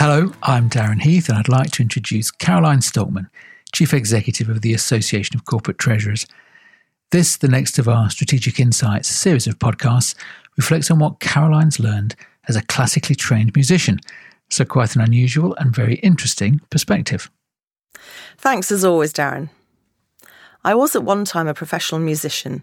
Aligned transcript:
Hello, 0.00 0.30
I'm 0.44 0.70
Darren 0.70 1.02
Heath, 1.02 1.28
and 1.28 1.36
I'd 1.36 1.48
like 1.48 1.72
to 1.72 1.82
introduce 1.82 2.30
Caroline 2.30 2.78
Stockmann, 2.78 3.28
Chief 3.72 3.92
Executive 3.92 4.48
of 4.48 4.60
the 4.60 4.72
Association 4.72 5.34
of 5.34 5.44
Corporate 5.44 5.76
Treasurers. 5.76 6.24
This, 7.10 7.36
the 7.36 7.48
next 7.48 7.80
of 7.80 7.88
our 7.88 8.08
Strategic 8.08 8.60
Insights 8.60 9.08
series 9.08 9.48
of 9.48 9.58
podcasts, 9.58 10.14
reflects 10.56 10.88
on 10.92 11.00
what 11.00 11.18
Caroline's 11.18 11.80
learned 11.80 12.14
as 12.46 12.54
a 12.54 12.62
classically 12.62 13.16
trained 13.16 13.56
musician. 13.56 13.98
So, 14.50 14.64
quite 14.64 14.94
an 14.94 15.02
unusual 15.02 15.56
and 15.56 15.74
very 15.74 15.96
interesting 15.96 16.60
perspective. 16.70 17.28
Thanks 18.36 18.70
as 18.70 18.84
always, 18.84 19.12
Darren. 19.12 19.48
I 20.62 20.76
was 20.76 20.94
at 20.94 21.02
one 21.02 21.24
time 21.24 21.48
a 21.48 21.54
professional 21.54 22.00
musician, 22.00 22.62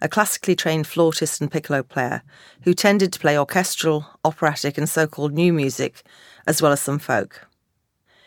a 0.00 0.08
classically 0.08 0.54
trained 0.54 0.86
flautist 0.86 1.40
and 1.40 1.50
piccolo 1.50 1.82
player 1.82 2.22
who 2.62 2.72
tended 2.72 3.12
to 3.12 3.18
play 3.18 3.36
orchestral, 3.36 4.06
operatic, 4.24 4.78
and 4.78 4.88
so 4.88 5.08
called 5.08 5.32
new 5.32 5.52
music, 5.52 6.04
as 6.48 6.62
well 6.62 6.72
as 6.72 6.80
some 6.80 6.98
folk. 6.98 7.46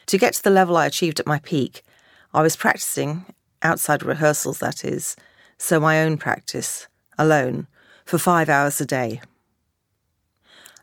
To 0.05 0.17
get 0.17 0.35
to 0.35 0.43
the 0.43 0.51
level 0.51 0.77
I 0.77 0.85
achieved 0.85 1.19
at 1.19 1.25
my 1.25 1.39
peak, 1.39 1.81
I 2.33 2.43
was 2.43 2.55
practicing, 2.55 3.25
outside 3.63 4.03
rehearsals 4.03 4.59
that 4.59 4.85
is, 4.85 5.15
so 5.57 5.79
my 5.79 6.03
own 6.03 6.17
practice, 6.17 6.87
alone, 7.17 7.67
for 8.05 8.19
five 8.19 8.47
hours 8.47 8.79
a 8.79 8.85
day. 8.85 9.21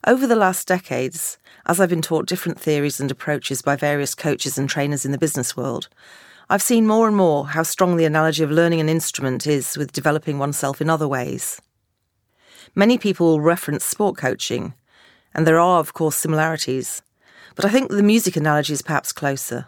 Over 0.04 0.26
the 0.26 0.36
last 0.36 0.66
decades, 0.66 1.38
as 1.64 1.80
I've 1.80 1.90
been 1.90 2.02
taught 2.02 2.26
different 2.26 2.58
theories 2.58 2.98
and 2.98 3.10
approaches 3.10 3.62
by 3.62 3.76
various 3.76 4.16
coaches 4.16 4.58
and 4.58 4.68
trainers 4.68 5.04
in 5.04 5.12
the 5.12 5.18
business 5.18 5.56
world, 5.56 5.88
I've 6.50 6.62
seen 6.62 6.88
more 6.88 7.06
and 7.06 7.16
more 7.16 7.48
how 7.48 7.62
strong 7.62 7.96
the 7.96 8.04
analogy 8.04 8.42
of 8.42 8.50
learning 8.50 8.80
an 8.80 8.88
instrument 8.88 9.46
is 9.46 9.76
with 9.76 9.92
developing 9.92 10.38
oneself 10.38 10.80
in 10.80 10.90
other 10.90 11.06
ways. 11.06 11.62
Many 12.74 12.98
people 12.98 13.26
will 13.26 13.40
reference 13.40 13.84
sport 13.84 14.16
coaching, 14.16 14.74
and 15.34 15.46
there 15.46 15.60
are, 15.60 15.78
of 15.78 15.92
course, 15.92 16.16
similarities, 16.16 17.02
but 17.54 17.64
I 17.64 17.70
think 17.70 17.90
the 17.90 18.02
music 18.02 18.36
analogy 18.36 18.72
is 18.72 18.82
perhaps 18.82 19.12
closer. 19.12 19.66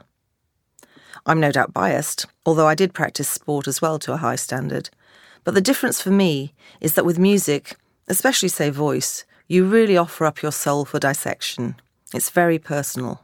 I'm 1.27 1.41
no 1.41 1.53
doubt 1.53 1.75
biased, 1.75 2.27
although 2.47 2.67
I 2.67 2.75
did 2.75 2.95
practice 2.95 3.28
sport 3.28 3.69
as 3.69 3.83
well 3.83 3.98
to 4.00 4.12
a 4.12 4.19
high 4.19 4.36
standard. 4.36 4.91
But 5.45 5.55
the 5.55 5.61
difference 5.61 6.01
for 6.01 6.11
me 6.11 6.55
is 6.81 6.95
that 6.95 7.05
with 7.05 7.19
music, 7.19 7.77
especially 8.08 8.48
say 8.48 8.70
voice, 8.70 9.25
you 9.48 9.64
really 9.64 9.97
offer 9.97 10.25
up 10.25 10.42
your 10.42 10.53
soul 10.53 10.84
for 10.84 10.98
dissection. 10.98 11.77
It's 12.14 12.31
very 12.31 12.58
personal. 12.58 13.23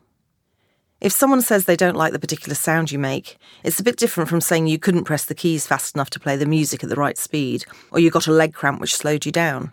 If 1.00 1.12
someone 1.12 1.42
says 1.42 1.64
they 1.64 1.76
don't 1.76 1.96
like 1.96 2.12
the 2.12 2.18
particular 2.18 2.54
sound 2.54 2.90
you 2.90 2.98
make, 2.98 3.36
it's 3.62 3.78
a 3.78 3.82
bit 3.84 3.96
different 3.96 4.30
from 4.30 4.40
saying 4.40 4.66
you 4.66 4.78
couldn't 4.78 5.04
press 5.04 5.26
the 5.26 5.34
keys 5.34 5.66
fast 5.66 5.94
enough 5.94 6.08
to 6.10 6.20
play 6.20 6.36
the 6.36 6.46
music 6.46 6.82
at 6.82 6.88
the 6.88 6.96
right 6.96 7.18
speed, 7.18 7.66
or 7.90 8.00
you 8.00 8.10
got 8.10 8.26
a 8.26 8.32
leg 8.32 8.54
cramp 8.54 8.80
which 8.80 8.96
slowed 8.96 9.26
you 9.26 9.32
down. 9.32 9.72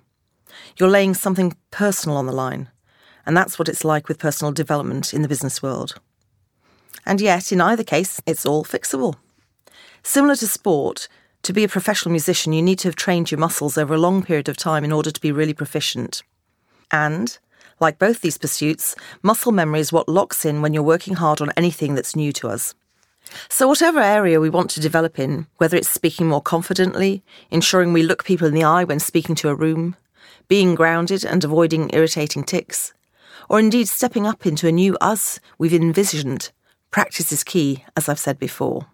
You're 0.77 0.89
laying 0.89 1.13
something 1.13 1.55
personal 1.71 2.17
on 2.17 2.25
the 2.25 2.33
line, 2.33 2.69
and 3.25 3.35
that's 3.35 3.57
what 3.57 3.69
it's 3.69 3.85
like 3.85 4.07
with 4.07 4.19
personal 4.19 4.51
development 4.51 5.13
in 5.13 5.21
the 5.21 5.27
business 5.27 5.61
world. 5.61 5.95
And 7.05 7.19
yet, 7.19 7.51
in 7.51 7.61
either 7.61 7.83
case, 7.83 8.21
it's 8.25 8.45
all 8.45 8.63
fixable. 8.63 9.15
Similar 10.03 10.35
to 10.37 10.47
sport, 10.47 11.07
to 11.43 11.53
be 11.53 11.63
a 11.63 11.69
professional 11.69 12.11
musician, 12.11 12.53
you 12.53 12.61
need 12.61 12.79
to 12.79 12.87
have 12.87 12.95
trained 12.95 13.31
your 13.31 13.39
muscles 13.39 13.77
over 13.77 13.93
a 13.93 13.99
long 13.99 14.23
period 14.23 14.47
of 14.49 14.57
time 14.57 14.83
in 14.83 14.91
order 14.91 15.11
to 15.11 15.21
be 15.21 15.31
really 15.31 15.53
proficient. 15.53 16.23
And 16.91 17.37
like 17.79 17.99
both 17.99 18.21
these 18.21 18.37
pursuits, 18.37 18.95
muscle 19.21 19.51
memory 19.51 19.79
is 19.79 19.91
what 19.91 20.07
locks 20.07 20.45
in 20.45 20.61
when 20.61 20.73
you're 20.73 20.83
working 20.83 21.15
hard 21.15 21.41
on 21.41 21.51
anything 21.57 21.95
that's 21.95 22.15
new 22.15 22.31
to 22.33 22.47
us. 22.49 22.73
So, 23.49 23.67
whatever 23.67 23.99
area 23.99 24.39
we 24.39 24.49
want 24.49 24.69
to 24.71 24.81
develop 24.81 25.17
in, 25.17 25.47
whether 25.57 25.77
it's 25.77 25.89
speaking 25.89 26.27
more 26.27 26.41
confidently, 26.41 27.23
ensuring 27.51 27.93
we 27.93 28.03
look 28.03 28.23
people 28.23 28.47
in 28.47 28.53
the 28.53 28.63
eye 28.63 28.83
when 28.83 28.99
speaking 28.99 29.35
to 29.35 29.49
a 29.49 29.55
room, 29.55 29.95
being 30.47 30.75
grounded 30.75 31.25
and 31.25 31.43
avoiding 31.43 31.89
irritating 31.93 32.43
tics, 32.43 32.93
or 33.49 33.59
indeed 33.59 33.87
stepping 33.87 34.25
up 34.25 34.45
into 34.45 34.67
a 34.67 34.71
new 34.71 34.95
us 35.01 35.39
we've 35.57 35.73
envisioned, 35.73 36.51
practice 36.91 37.31
is 37.31 37.43
key, 37.43 37.83
as 37.95 38.07
I've 38.07 38.19
said 38.19 38.39
before. 38.39 38.87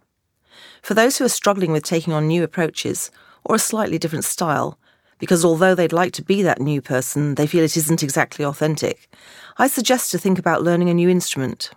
For 0.81 0.93
those 0.93 1.17
who 1.17 1.25
are 1.25 1.29
struggling 1.29 1.71
with 1.71 1.83
taking 1.83 2.13
on 2.13 2.27
new 2.27 2.43
approaches 2.43 3.11
or 3.43 3.55
a 3.55 3.59
slightly 3.59 3.97
different 3.97 4.25
style, 4.25 4.77
because 5.19 5.43
although 5.43 5.75
they'd 5.75 5.93
like 5.93 6.13
to 6.13 6.23
be 6.23 6.41
that 6.41 6.61
new 6.61 6.81
person, 6.81 7.35
they 7.35 7.45
feel 7.45 7.63
it 7.63 7.77
isn't 7.77 8.01
exactly 8.01 8.43
authentic. 8.45 9.09
I 9.57 9.67
suggest 9.67 10.11
to 10.11 10.17
think 10.17 10.39
about 10.39 10.63
learning 10.63 10.89
a 10.89 10.93
new 10.93 11.09
instrument. 11.09 11.71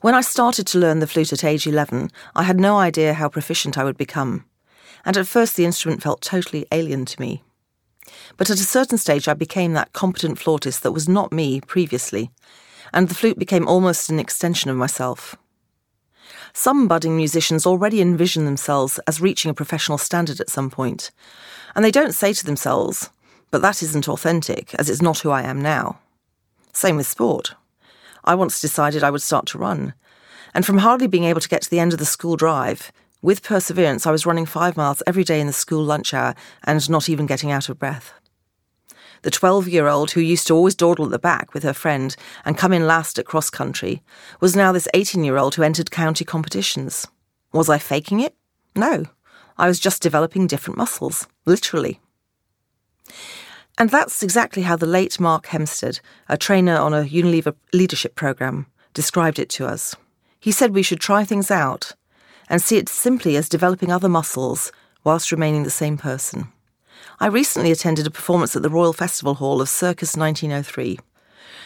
When 0.00 0.14
I 0.14 0.20
started 0.20 0.66
to 0.68 0.78
learn 0.78 1.00
the 1.00 1.06
flute 1.06 1.32
at 1.32 1.44
age 1.44 1.66
11, 1.66 2.10
I 2.36 2.44
had 2.44 2.60
no 2.60 2.78
idea 2.78 3.14
how 3.14 3.28
proficient 3.28 3.76
I 3.76 3.84
would 3.84 3.98
become. 3.98 4.44
And 5.04 5.16
at 5.16 5.26
first, 5.26 5.56
the 5.56 5.64
instrument 5.64 6.02
felt 6.02 6.22
totally 6.22 6.66
alien 6.70 7.04
to 7.06 7.20
me. 7.20 7.42
But 8.36 8.50
at 8.50 8.60
a 8.60 8.64
certain 8.64 8.98
stage, 8.98 9.28
I 9.28 9.34
became 9.34 9.72
that 9.72 9.92
competent 9.92 10.38
flautist 10.38 10.82
that 10.82 10.92
was 10.92 11.08
not 11.08 11.32
me 11.32 11.60
previously, 11.60 12.30
and 12.92 13.08
the 13.08 13.14
flute 13.14 13.38
became 13.38 13.66
almost 13.66 14.10
an 14.10 14.18
extension 14.18 14.70
of 14.70 14.76
myself. 14.76 15.36
Some 16.52 16.86
budding 16.86 17.16
musicians 17.16 17.66
already 17.66 18.00
envision 18.00 18.44
themselves 18.44 19.00
as 19.06 19.20
reaching 19.20 19.50
a 19.50 19.54
professional 19.54 19.98
standard 19.98 20.40
at 20.40 20.50
some 20.50 20.70
point, 20.70 21.10
and 21.74 21.84
they 21.84 21.90
don't 21.90 22.14
say 22.14 22.32
to 22.32 22.46
themselves, 22.46 23.10
but 23.50 23.62
that 23.62 23.82
isn't 23.82 24.08
authentic, 24.08 24.74
as 24.76 24.88
it's 24.88 25.02
not 25.02 25.18
who 25.20 25.30
I 25.30 25.42
am 25.42 25.60
now. 25.60 25.98
Same 26.72 26.96
with 26.96 27.06
sport. 27.06 27.54
I 28.24 28.34
once 28.34 28.60
decided 28.60 29.02
I 29.02 29.10
would 29.10 29.22
start 29.22 29.46
to 29.46 29.58
run, 29.58 29.94
and 30.54 30.64
from 30.64 30.78
hardly 30.78 31.06
being 31.06 31.24
able 31.24 31.40
to 31.40 31.48
get 31.48 31.62
to 31.62 31.70
the 31.70 31.80
end 31.80 31.92
of 31.92 31.98
the 31.98 32.04
school 32.04 32.36
drive, 32.36 32.92
with 33.24 33.42
perseverance, 33.42 34.06
I 34.06 34.10
was 34.10 34.26
running 34.26 34.44
five 34.44 34.76
miles 34.76 35.02
every 35.06 35.24
day 35.24 35.40
in 35.40 35.46
the 35.46 35.52
school 35.54 35.82
lunch 35.82 36.12
hour 36.12 36.34
and 36.62 36.90
not 36.90 37.08
even 37.08 37.24
getting 37.24 37.50
out 37.50 37.70
of 37.70 37.78
breath. 37.78 38.12
The 39.22 39.30
12 39.30 39.66
year 39.66 39.88
old 39.88 40.10
who 40.10 40.20
used 40.20 40.46
to 40.48 40.54
always 40.54 40.74
dawdle 40.74 41.06
at 41.06 41.10
the 41.10 41.18
back 41.18 41.54
with 41.54 41.62
her 41.62 41.72
friend 41.72 42.14
and 42.44 42.58
come 42.58 42.74
in 42.74 42.86
last 42.86 43.18
at 43.18 43.24
cross 43.24 43.48
country 43.48 44.02
was 44.42 44.54
now 44.54 44.72
this 44.72 44.88
18 44.92 45.24
year 45.24 45.38
old 45.38 45.54
who 45.54 45.62
entered 45.62 45.90
county 45.90 46.22
competitions. 46.26 47.06
Was 47.50 47.70
I 47.70 47.78
faking 47.78 48.20
it? 48.20 48.36
No. 48.76 49.06
I 49.56 49.68
was 49.68 49.80
just 49.80 50.02
developing 50.02 50.46
different 50.46 50.76
muscles, 50.76 51.26
literally. 51.46 52.00
And 53.78 53.88
that's 53.88 54.22
exactly 54.22 54.64
how 54.64 54.76
the 54.76 54.84
late 54.84 55.18
Mark 55.18 55.46
Hempstead, 55.46 56.00
a 56.28 56.36
trainer 56.36 56.76
on 56.76 56.92
a 56.92 57.04
Unilever 57.04 57.54
leadership 57.72 58.16
program, 58.16 58.66
described 58.92 59.38
it 59.38 59.48
to 59.50 59.66
us. 59.66 59.96
He 60.38 60.52
said 60.52 60.74
we 60.74 60.82
should 60.82 61.00
try 61.00 61.24
things 61.24 61.50
out 61.50 61.94
and 62.48 62.60
see 62.60 62.76
it 62.76 62.88
simply 62.88 63.36
as 63.36 63.48
developing 63.48 63.90
other 63.90 64.08
muscles 64.08 64.72
whilst 65.02 65.32
remaining 65.32 65.62
the 65.62 65.70
same 65.70 65.96
person. 65.96 66.48
I 67.20 67.26
recently 67.26 67.70
attended 67.70 68.06
a 68.06 68.10
performance 68.10 68.56
at 68.56 68.62
the 68.62 68.70
Royal 68.70 68.92
Festival 68.92 69.34
Hall 69.34 69.60
of 69.60 69.68
Circus 69.68 70.16
1903. 70.16 70.98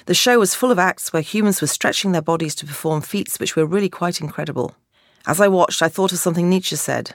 The 0.07 0.15
show 0.15 0.39
was 0.39 0.55
full 0.55 0.71
of 0.71 0.79
acts 0.79 1.13
where 1.13 1.23
humans 1.23 1.61
were 1.61 1.67
stretching 1.67 2.13
their 2.13 2.23
bodies 2.23 2.55
to 2.57 2.67
perform 2.67 3.01
feats 3.01 3.39
which 3.39 3.57
were 3.57 3.67
really 3.67 3.89
quite 3.89 4.21
incredible. 4.21 4.75
As 5.27 5.41
I 5.41 5.49
watched, 5.49 5.83
I 5.83 5.89
thought 5.89 6.13
of 6.13 6.19
something 6.19 6.49
Nietzsche 6.49 6.77
said 6.77 7.15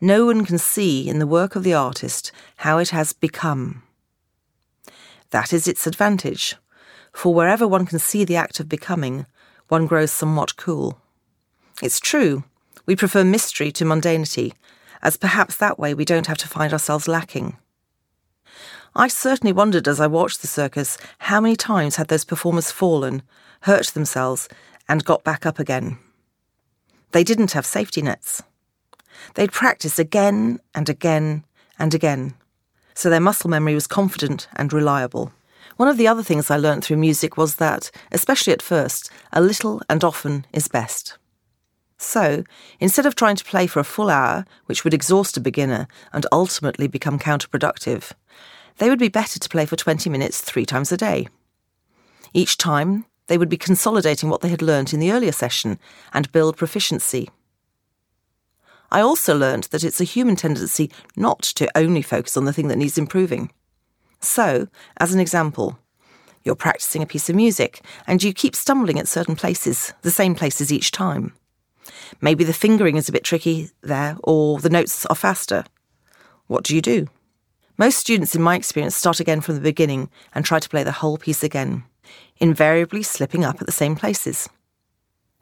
no 0.00 0.24
one 0.24 0.46
can 0.46 0.56
see 0.56 1.06
in 1.06 1.18
the 1.18 1.26
work 1.26 1.56
of 1.56 1.62
the 1.62 1.74
artist 1.74 2.32
how 2.56 2.78
it 2.78 2.88
has 2.88 3.12
become. 3.12 3.82
That 5.30 5.52
is 5.52 5.68
its 5.68 5.86
advantage, 5.86 6.56
for 7.12 7.34
wherever 7.34 7.68
one 7.68 7.84
can 7.84 7.98
see 7.98 8.24
the 8.24 8.36
act 8.36 8.60
of 8.60 8.68
becoming, 8.68 9.26
one 9.68 9.86
grows 9.86 10.10
somewhat 10.10 10.56
cool. 10.56 10.98
It's 11.82 12.00
true, 12.00 12.44
we 12.86 12.96
prefer 12.96 13.24
mystery 13.24 13.70
to 13.72 13.84
mundanity, 13.84 14.52
as 15.02 15.16
perhaps 15.16 15.56
that 15.56 15.78
way 15.78 15.94
we 15.94 16.04
don't 16.04 16.26
have 16.26 16.38
to 16.38 16.48
find 16.48 16.72
ourselves 16.72 17.08
lacking. 17.08 17.56
I 18.94 19.08
certainly 19.08 19.52
wondered 19.52 19.86
as 19.86 20.00
I 20.00 20.06
watched 20.06 20.40
the 20.40 20.48
circus 20.48 20.98
how 21.18 21.40
many 21.40 21.56
times 21.56 21.96
had 21.96 22.08
those 22.08 22.24
performers 22.24 22.72
fallen, 22.72 23.22
hurt 23.62 23.88
themselves, 23.88 24.48
and 24.88 25.04
got 25.04 25.22
back 25.22 25.46
up 25.46 25.58
again. 25.58 25.98
They 27.12 27.24
didn't 27.24 27.52
have 27.52 27.66
safety 27.66 28.02
nets. 28.02 28.42
They'd 29.34 29.52
practice 29.52 29.98
again 29.98 30.60
and 30.74 30.88
again 30.88 31.44
and 31.78 31.94
again, 31.94 32.34
so 32.94 33.08
their 33.08 33.20
muscle 33.20 33.50
memory 33.50 33.74
was 33.74 33.86
confident 33.86 34.48
and 34.56 34.72
reliable. 34.72 35.32
One 35.76 35.88
of 35.88 35.96
the 35.96 36.08
other 36.08 36.22
things 36.22 36.50
I 36.50 36.56
learnt 36.56 36.84
through 36.84 36.98
music 36.98 37.36
was 37.36 37.56
that, 37.56 37.90
especially 38.12 38.52
at 38.52 38.62
first, 38.62 39.10
a 39.32 39.40
little 39.40 39.82
and 39.88 40.04
often 40.04 40.44
is 40.52 40.68
best. 40.68 41.16
So, 42.02 42.44
instead 42.80 43.04
of 43.04 43.14
trying 43.14 43.36
to 43.36 43.44
play 43.44 43.66
for 43.66 43.78
a 43.78 43.84
full 43.84 44.08
hour, 44.08 44.46
which 44.64 44.84
would 44.84 44.94
exhaust 44.94 45.36
a 45.36 45.40
beginner 45.40 45.86
and 46.14 46.26
ultimately 46.32 46.88
become 46.88 47.18
counterproductive, 47.18 48.12
they 48.78 48.88
would 48.88 48.98
be 48.98 49.10
better 49.10 49.38
to 49.38 49.48
play 49.50 49.66
for 49.66 49.76
20 49.76 50.08
minutes 50.08 50.40
three 50.40 50.64
times 50.64 50.90
a 50.90 50.96
day. 50.96 51.28
Each 52.32 52.56
time, 52.56 53.04
they 53.26 53.36
would 53.36 53.50
be 53.50 53.58
consolidating 53.58 54.30
what 54.30 54.40
they 54.40 54.48
had 54.48 54.62
learnt 54.62 54.94
in 54.94 54.98
the 54.98 55.12
earlier 55.12 55.30
session 55.30 55.78
and 56.14 56.32
build 56.32 56.56
proficiency. 56.56 57.28
I 58.90 59.02
also 59.02 59.36
learned 59.36 59.64
that 59.64 59.84
it's 59.84 60.00
a 60.00 60.04
human 60.04 60.36
tendency 60.36 60.90
not 61.16 61.42
to 61.42 61.68
only 61.76 62.00
focus 62.00 62.34
on 62.34 62.46
the 62.46 62.52
thing 62.54 62.68
that 62.68 62.78
needs 62.78 62.96
improving. 62.96 63.52
So, 64.20 64.68
as 64.96 65.12
an 65.12 65.20
example, 65.20 65.78
you're 66.44 66.54
practicing 66.54 67.02
a 67.02 67.06
piece 67.06 67.28
of 67.28 67.36
music 67.36 67.84
and 68.06 68.22
you 68.22 68.32
keep 68.32 68.56
stumbling 68.56 68.98
at 68.98 69.06
certain 69.06 69.36
places, 69.36 69.92
the 70.00 70.10
same 70.10 70.34
places 70.34 70.72
each 70.72 70.92
time. 70.92 71.34
Maybe 72.20 72.44
the 72.44 72.52
fingering 72.52 72.96
is 72.96 73.08
a 73.08 73.12
bit 73.12 73.24
tricky 73.24 73.70
there, 73.82 74.16
or 74.22 74.58
the 74.58 74.70
notes 74.70 75.06
are 75.06 75.16
faster. 75.16 75.64
What 76.46 76.64
do 76.64 76.74
you 76.74 76.82
do? 76.82 77.06
Most 77.78 77.98
students, 77.98 78.34
in 78.34 78.42
my 78.42 78.56
experience, 78.56 78.94
start 78.94 79.20
again 79.20 79.40
from 79.40 79.54
the 79.54 79.60
beginning 79.60 80.10
and 80.34 80.44
try 80.44 80.58
to 80.58 80.68
play 80.68 80.82
the 80.84 80.92
whole 80.92 81.16
piece 81.16 81.42
again. 81.42 81.84
invariably 82.40 83.02
slipping 83.02 83.44
up 83.44 83.60
at 83.60 83.66
the 83.66 83.72
same 83.72 83.94
places. 83.94 84.48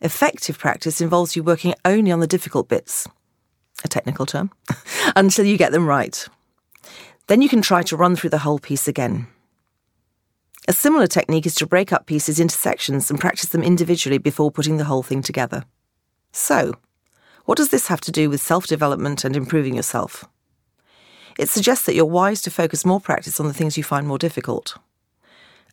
Effective 0.01 0.59
practice 0.59 1.01
involves 1.01 1.35
you 1.35 1.43
working 1.43 1.75
only 1.85 2.13
on 2.13 2.21
the 2.21 2.27
difficult 2.27 2.69
bits, 2.69 3.09
a 3.85 3.89
technical 3.89 4.27
term, 4.27 4.51
until 5.17 5.45
you 5.45 5.57
get 5.57 5.73
them 5.73 5.87
right. 5.87 6.27
Then 7.27 7.43
you 7.43 7.49
can 7.49 7.63
try 7.63 7.83
to 7.83 7.97
run 7.97 8.17
through 8.17 8.31
the 8.31 8.39
whole 8.39 8.59
piece 8.59 8.89
again. 8.89 9.27
A 10.67 10.73
similar 10.73 11.07
technique 11.07 11.47
is 11.47 11.55
to 11.57 11.67
break 11.67 11.93
up 11.93 12.07
pieces 12.07 12.39
into 12.39 12.55
sections 12.55 13.11
and 13.11 13.19
practice 13.19 13.49
them 13.49 13.63
individually 13.63 14.19
before 14.19 14.51
putting 14.51 14.77
the 14.77 14.85
whole 14.85 15.03
thing 15.03 15.23
together. 15.23 15.65
So, 16.33 16.75
what 17.45 17.57
does 17.57 17.71
this 17.71 17.89
have 17.89 18.01
to 18.03 18.13
do 18.13 18.29
with 18.29 18.41
self 18.41 18.67
development 18.67 19.25
and 19.25 19.35
improving 19.35 19.75
yourself? 19.75 20.25
It 21.39 21.49
suggests 21.49 21.87
that 21.87 21.95
you're 21.95 22.05
wise 22.05 22.43
to 22.43 22.51
focus 22.51 22.85
more 22.85 23.01
practice 23.01 23.39
on 23.39 23.47
the 23.47 23.55
things 23.55 23.77
you 23.77 23.85
find 23.85 24.07
more 24.07 24.19
difficult. 24.19 24.77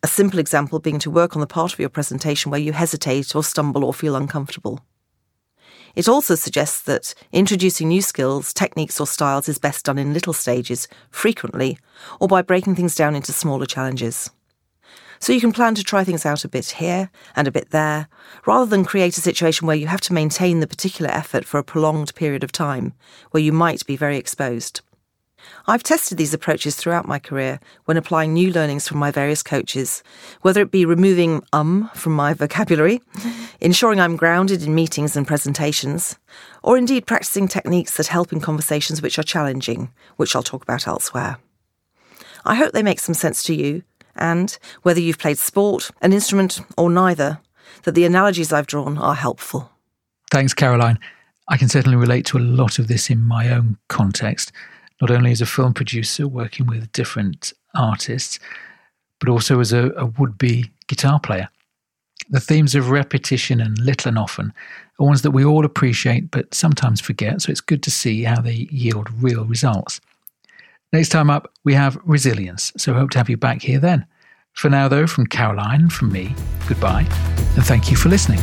A 0.04 0.08
simple 0.08 0.40
example 0.40 0.80
being 0.80 1.00
to 1.00 1.10
work 1.10 1.36
on 1.36 1.40
the 1.40 1.48
part 1.48 1.74
of 1.74 1.80
your 1.80 1.90
presentation 1.90 2.52
where 2.52 2.60
you 2.60 2.74
hesitate 2.74 3.36
or 3.36 3.44
stumble 3.44 3.84
or 3.84 3.94
feel 3.94 4.16
uncomfortable. 4.16 4.82
It 5.96 6.08
also 6.08 6.36
suggests 6.36 6.82
that 6.84 7.16
introducing 7.32 7.88
new 7.88 8.02
skills, 8.02 8.54
techniques, 8.54 9.00
or 9.00 9.08
styles 9.08 9.50
is 9.50 9.58
best 9.58 9.86
done 9.86 9.98
in 9.98 10.14
little 10.14 10.34
stages, 10.34 10.88
frequently, 11.10 11.80
or 12.20 12.28
by 12.28 12.42
breaking 12.42 12.76
things 12.76 12.96
down 12.96 13.16
into 13.16 13.32
smaller 13.32 13.66
challenges. 13.66 14.30
So 15.20 15.34
you 15.34 15.42
can 15.42 15.52
plan 15.52 15.76
to 15.76 15.84
try 15.84 16.04
things 16.04 16.26
out 16.26 16.46
a 16.46 16.50
bit 16.50 16.72
here 16.72 17.10
and 17.36 17.48
a 17.48 17.52
bit 17.52 17.72
there, 17.72 18.08
rather 18.46 18.66
than 18.66 18.86
create 18.86 19.18
a 19.18 19.22
situation 19.22 19.68
where 19.68 19.76
you 19.76 19.88
have 19.88 20.02
to 20.02 20.14
maintain 20.14 20.60
the 20.60 20.68
particular 20.68 21.12
effort 21.12 21.46
for 21.46 21.58
a 21.58 21.64
prolonged 21.64 22.14
period 22.16 22.44
of 22.44 22.52
time, 22.52 22.94
where 23.32 23.44
you 23.44 23.52
might 23.52 23.86
be 23.86 23.96
very 23.96 24.18
exposed. 24.18 24.82
I've 25.68 25.84
tested 25.84 26.18
these 26.18 26.34
approaches 26.34 26.76
throughout 26.76 27.08
my 27.08 27.20
career 27.20 27.60
when 27.86 27.98
applying 27.98 28.34
new 28.34 28.52
learnings 28.52 28.88
from 28.88 28.98
my 28.98 29.12
various 29.12 29.44
coaches, 29.44 30.04
whether 30.42 30.62
it 30.62 30.72
be 30.72 30.86
removing 30.86 31.44
um 31.54 31.90
from 31.94 32.14
my 32.14 32.34
vocabulary, 32.34 33.02
ensuring 33.62 34.00
I'm 34.00 34.16
grounded 34.16 34.64
in 34.64 34.76
meetings 34.76 35.16
and 35.16 35.28
presentations, 35.28 36.18
or 36.64 36.78
indeed 36.78 37.06
practicing 37.06 37.48
techniques 37.48 37.98
that 37.98 38.08
help 38.08 38.34
in 38.34 38.40
conversations 38.42 39.02
which 39.02 39.20
are 39.20 39.24
challenging, 39.24 39.92
which 40.18 40.36
I'll 40.36 40.44
talk 40.44 40.64
about 40.64 40.88
elsewhere. 40.88 41.38
I 42.44 42.56
hope 42.56 42.74
they 42.74 42.84
make 42.84 43.00
some 43.00 43.16
sense 43.16 43.42
to 43.44 43.56
you 43.56 43.84
and, 44.16 44.58
whether 44.84 45.00
you've 45.00 45.18
played 45.20 45.38
sport, 45.38 45.92
an 46.02 46.14
instrument, 46.14 46.60
or 46.78 46.90
neither, 46.90 47.40
that 47.84 47.94
the 47.94 48.06
analogies 48.06 48.54
I've 48.54 48.68
drawn 48.68 48.98
are 48.98 49.16
helpful. 49.16 49.72
Thanks, 50.32 50.54
Caroline. 50.54 51.00
I 51.48 51.58
can 51.58 51.70
certainly 51.70 51.98
relate 51.98 52.26
to 52.28 52.38
a 52.38 52.40
lot 52.40 52.80
of 52.80 52.88
this 52.88 53.10
in 53.10 53.22
my 53.22 53.52
own 53.52 53.78
context, 53.88 54.52
not 55.02 55.12
only 55.12 55.32
as 55.32 55.42
a 55.42 55.46
film 55.46 55.74
producer 55.74 56.28
working 56.28 56.66
with 56.66 56.92
different 56.92 57.54
artists, 57.76 58.40
but 59.20 59.30
also 59.30 59.60
as 59.60 59.72
a, 59.72 59.90
a 59.92 60.06
would 60.06 60.38
be 60.38 60.72
guitar 60.88 61.20
player. 61.20 61.50
The 62.30 62.40
themes 62.40 62.74
of 62.74 62.90
repetition 62.90 63.62
and 63.62 63.78
little 63.78 64.10
and 64.10 64.18
often 64.18 64.54
are 65.00 65.06
ones 65.06 65.22
that 65.22 65.32
we 65.32 65.46
all 65.46 65.66
appreciate 65.66 66.32
but 66.32 66.54
sometimes 66.54 67.00
forget, 67.00 67.42
so 67.42 67.52
it's 67.52 67.62
good 67.62 67.84
to 67.84 67.92
see 67.92 68.24
how 68.24 68.42
they 68.42 68.68
yield 68.72 69.10
real 69.22 69.46
results. 69.46 70.02
Next 70.96 71.10
time 71.10 71.30
up, 71.30 71.52
we 71.66 71.74
have 71.74 71.98
resilience, 72.06 72.72
so 72.78 72.94
hope 72.94 73.10
to 73.10 73.18
have 73.18 73.30
you 73.30 73.36
back 73.36 73.62
here 73.62 73.80
then. 73.80 74.06
For 74.54 74.70
now, 74.70 74.88
though, 74.88 75.08
from 75.08 75.28
Caroline, 75.28 75.90
from 75.90 76.10
me, 76.10 76.34
goodbye, 76.70 77.06
and 77.58 77.66
thank 77.66 77.92
you 77.92 77.98
for 77.98 78.08
listening. 78.08 78.40